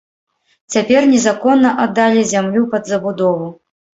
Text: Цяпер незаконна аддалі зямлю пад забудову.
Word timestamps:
Цяпер 0.75 1.01
незаконна 1.11 1.69
аддалі 1.85 2.23
зямлю 2.31 2.63
пад 2.75 2.89
забудову. 2.95 3.47